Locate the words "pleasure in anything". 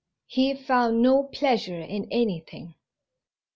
1.25-2.73